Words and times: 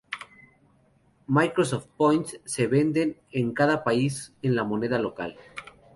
Microsoft 1.27 1.85
Points 1.95 2.41
se 2.43 2.65
venden 2.65 3.19
en 3.31 3.53
cada 3.53 3.83
país 3.83 4.33
en 4.41 4.55
la 4.55 4.63
moneda 4.63 4.97
local. 4.97 5.37